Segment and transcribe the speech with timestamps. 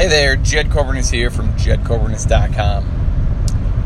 [0.00, 2.84] Hey there, Jed Coburnus here from jedcoburnus.com.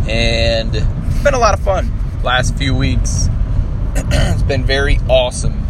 [0.08, 1.90] And it's been a lot of fun
[2.22, 3.28] last few weeks.
[3.96, 5.66] it's been very awesome.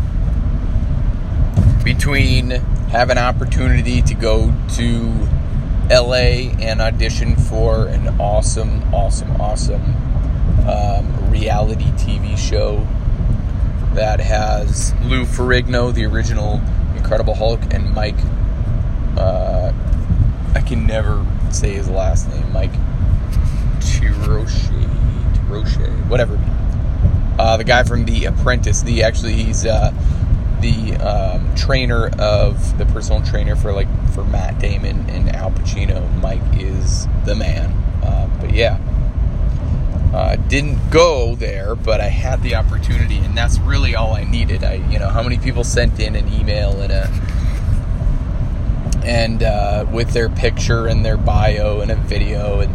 [1.83, 2.51] Between
[2.91, 5.29] have an opportunity to go to
[5.88, 9.97] LA and audition for an awesome, awesome, awesome
[10.69, 12.87] um, reality TV show
[13.95, 16.61] that has Lou Ferrigno, the original
[16.95, 18.19] Incredible Hulk, and Mike.
[19.16, 19.54] Uh,
[20.55, 22.53] I can never say his last name.
[22.53, 22.73] Mike
[23.81, 25.77] Chiroche, Roche,
[26.09, 26.39] whatever.
[27.39, 28.83] Uh, the guy from The Apprentice.
[28.83, 29.93] The actually he's uh,
[30.61, 36.21] the um, trainer of the personal trainer for like for Matt Damon and Al Pacino.
[36.21, 37.71] Mike is the man.
[38.03, 38.79] Uh, but yeah,
[40.15, 44.62] uh, didn't go there, but I had the opportunity, and that's really all I needed.
[44.62, 47.11] I, you know, how many people sent in an email and a
[49.05, 52.73] and uh, with their picture and their bio and a video, and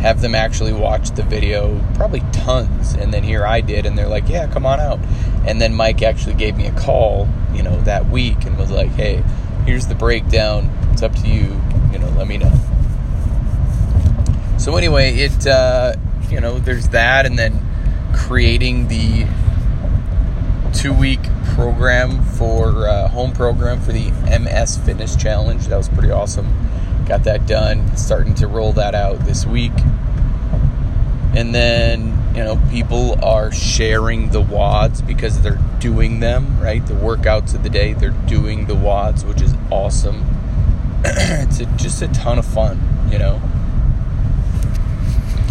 [0.00, 2.94] have them actually watch the video, probably tons.
[2.94, 4.98] And then here I did, and they're like, "Yeah, come on out."
[5.46, 8.90] And then Mike actually gave me a call, you know, that week, and was like,
[8.90, 9.22] "Hey,
[9.66, 10.70] here's the breakdown.
[10.92, 11.60] It's up to you.
[11.92, 12.52] You know, let me know."
[14.58, 15.46] So anyway, it.
[15.46, 15.94] Uh,
[16.30, 17.66] you know, there's that, and then
[18.14, 19.26] creating the
[20.72, 21.20] two week
[21.54, 25.66] program for uh, home program for the MS Fitness Challenge.
[25.66, 26.68] That was pretty awesome.
[27.06, 27.96] Got that done.
[27.96, 29.72] Starting to roll that out this week.
[31.34, 36.84] And then, you know, people are sharing the WADs because they're doing them, right?
[36.84, 40.24] The workouts of the day, they're doing the WADs, which is awesome.
[41.04, 43.40] it's a, just a ton of fun, you know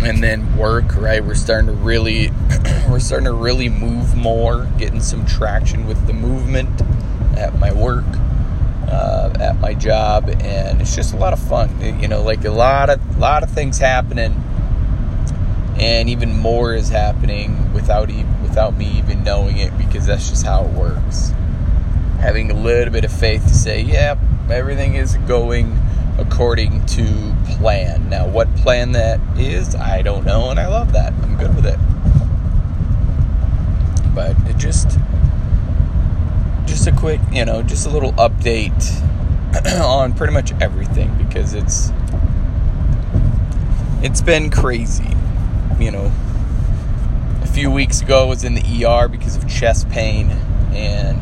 [0.02, 1.24] and then work right?
[1.24, 2.30] We're starting to really
[2.90, 6.82] we're starting to really move more getting some traction with the movement
[7.38, 8.06] at my work
[8.88, 12.00] uh, at my job and it's just a lot of fun.
[12.02, 14.44] You know like a lot of lot of things happening
[15.78, 20.46] and even more is happening without even without me even knowing it because that's just
[20.46, 21.32] how it works.
[22.20, 24.18] Having a little bit of faith to say yeah
[24.50, 25.80] everything is going
[26.20, 28.10] according to plan.
[28.10, 31.14] Now, what plan that is, I don't know, and I love that.
[31.14, 31.80] I'm good with it.
[34.14, 34.98] But it just,
[36.66, 38.84] just a quick, you know, just a little update
[39.82, 41.92] on pretty much everything because it's,
[44.02, 45.16] it's been crazy.
[45.80, 46.12] You know,
[47.42, 50.32] a few weeks ago I was in the ER because of chest pain,
[50.74, 51.18] and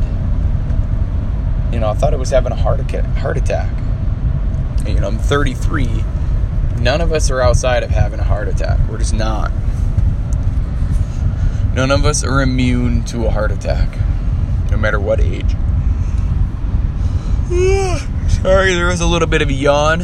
[1.72, 3.69] you know, I thought I was having a heart attack
[4.88, 6.03] you know, I'm 33.
[6.80, 8.80] None of us are outside of having a heart attack.
[8.90, 9.52] We're just not.
[11.74, 13.90] None of us are immune to a heart attack,
[14.72, 15.56] no matter what age.
[18.42, 20.02] Sorry, there was a little bit of a yawn.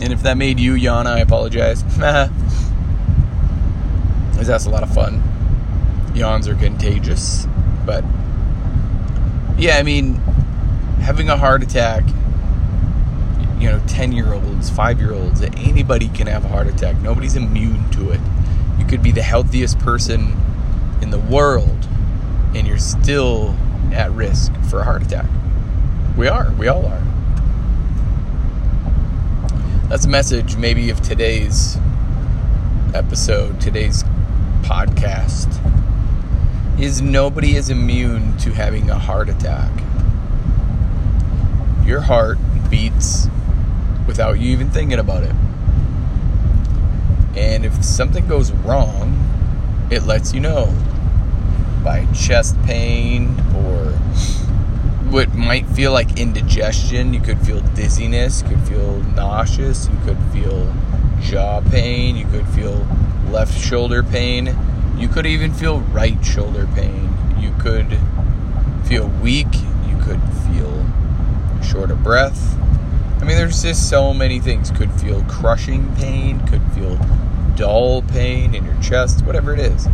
[0.00, 1.82] And if that made you yawn, I apologize.
[1.82, 2.30] Because
[4.46, 5.22] that's a lot of fun.
[6.14, 7.46] Yawns are contagious.
[7.86, 8.04] But,
[9.58, 10.14] yeah, I mean,
[11.00, 12.04] having a heart attack
[13.58, 16.96] you know, 10 year olds, 5 year olds, anybody can have a heart attack.
[16.98, 18.20] Nobody's immune to it.
[18.78, 20.36] You could be the healthiest person
[21.02, 21.88] in the world
[22.54, 23.54] and you're still
[23.92, 25.26] at risk for a heart attack.
[26.16, 27.02] We are, we all are.
[29.88, 31.76] That's a message maybe of today's
[32.94, 34.02] episode, today's
[34.62, 35.62] podcast.
[36.80, 39.70] Is nobody is immune to having a heart attack.
[41.86, 43.28] Your heart beats
[44.06, 45.34] without you even thinking about it.
[47.36, 49.22] And if something goes wrong,
[49.90, 50.74] it lets you know
[51.84, 53.92] by chest pain or
[55.10, 57.14] what might feel like indigestion.
[57.14, 60.72] You could feel dizziness, you could feel nauseous, you could feel
[61.20, 62.86] jaw pain, you could feel
[63.30, 64.56] left shoulder pain,
[64.96, 67.12] you could even feel right shoulder pain.
[67.38, 67.98] You could
[68.86, 69.52] feel weak,
[69.86, 70.84] you could feel
[71.62, 72.56] short of breath,
[73.20, 74.70] I mean, there's just so many things.
[74.70, 76.98] Could feel crushing pain, could feel
[77.56, 79.88] dull pain in your chest, whatever it is.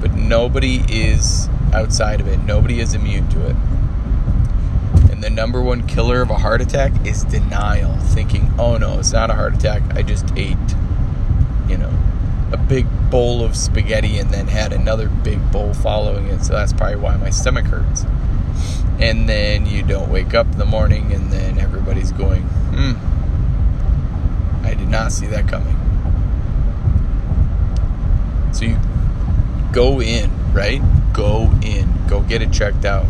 [0.00, 3.56] But nobody is outside of it, nobody is immune to it.
[5.10, 9.12] And the number one killer of a heart attack is denial, thinking, oh no, it's
[9.12, 10.56] not a heart attack, I just ate,
[11.68, 11.92] you know,
[12.52, 16.72] a big bowl of spaghetti and then had another big bowl following it, so that's
[16.72, 18.04] probably why my stomach hurts
[19.00, 22.92] and then you don't wake up in the morning and then everybody's going, hmm,
[24.64, 25.76] I did not see that coming.
[28.52, 28.78] So you
[29.72, 30.80] go in, right?
[31.12, 31.92] Go in.
[32.06, 33.06] Go get it checked out.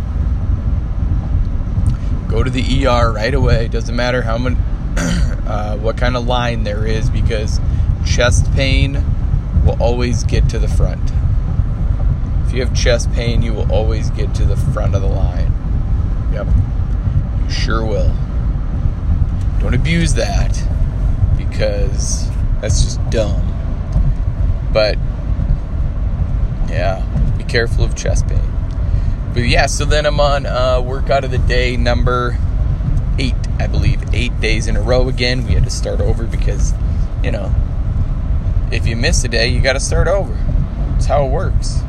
[2.29, 3.69] Go to the ER right away.
[3.69, 4.57] Doesn't matter how many
[5.47, 7.61] uh, what kind of line there is because
[8.07, 9.05] chest pain
[9.65, 11.13] will always get to the front.
[12.47, 15.53] If you have chest pain, you will always get to the front of the line.
[16.35, 16.49] Yep.
[17.45, 18.13] You sure will.
[19.61, 20.53] Don't abuse that
[21.39, 22.29] because
[22.61, 23.41] that's just dumb.
[24.73, 24.99] But
[26.69, 27.05] yeah,
[27.39, 28.41] be careful of chest pain.
[29.33, 32.37] But yeah, so then I'm on uh, workout of the day number
[33.19, 35.47] eight, I believe, eight days in a row again.
[35.47, 36.73] We had to start over because,
[37.23, 37.55] you know,
[38.73, 40.35] if you miss a day, you got to start over.
[40.93, 41.81] That's how it works.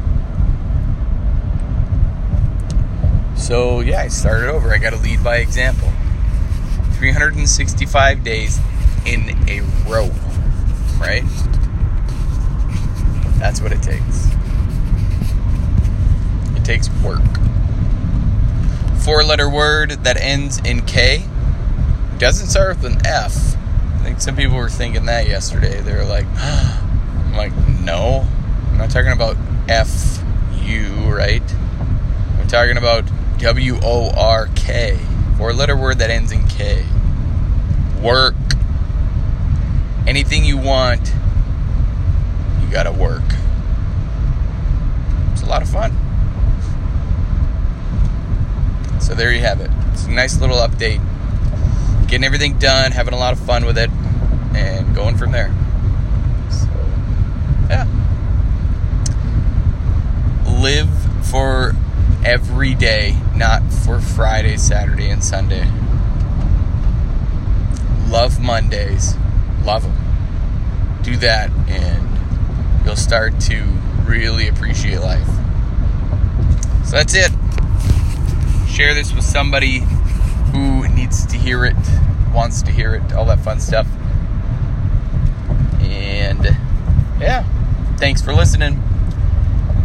[3.45, 4.73] So yeah, I started over.
[4.73, 5.87] I got to lead by example.
[6.93, 8.59] 365 days
[9.05, 10.09] in a row,
[10.99, 11.21] right?
[13.37, 14.29] That's what it takes.
[16.55, 17.21] It takes work.
[19.03, 21.23] Four letter word that ends in K
[22.17, 23.55] doesn't start with an F.
[23.93, 25.81] I think some people were thinking that yesterday.
[25.81, 28.27] They were like, I'm like, no.
[28.71, 29.37] I'm not talking about
[29.69, 30.19] F
[30.63, 31.43] U, right?
[32.39, 33.07] I'm talking about
[33.39, 34.97] W O R K.
[35.37, 36.85] Four letter word that ends in K.
[38.01, 38.35] Work.
[40.07, 41.13] Anything you want,
[42.61, 43.23] you gotta work.
[45.33, 45.91] It's a lot of fun.
[49.01, 49.69] So there you have it.
[49.91, 51.01] It's a nice little update.
[52.07, 53.89] Getting everything done, having a lot of fun with it,
[54.55, 55.53] and going from there.
[56.49, 56.67] So,
[57.69, 57.87] yeah.
[60.47, 60.89] Live
[61.25, 61.75] for
[62.25, 65.71] every day, not for Friday, Saturday, and Sunday.
[68.09, 69.15] Love Mondays.
[69.63, 69.95] Love them.
[71.03, 73.63] Do that, and you'll start to
[74.05, 75.27] really appreciate life.
[76.85, 77.31] So that's it.
[78.67, 79.83] Share this with somebody
[80.51, 81.75] who needs to hear it,
[82.33, 83.87] wants to hear it, all that fun stuff.
[85.79, 86.43] And
[87.19, 87.43] yeah,
[87.97, 88.81] thanks for listening.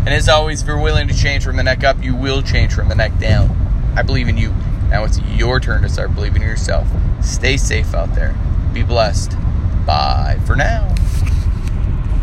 [0.01, 2.73] And as always, if you're willing to change from the neck up, you will change
[2.73, 3.55] from the neck down.
[3.97, 4.55] I believe in you.
[4.89, 6.89] Now it's your turn to start believing in yourself.
[7.23, 8.35] Stay safe out there.
[8.73, 9.37] Be blessed.
[9.85, 10.95] Bye for now.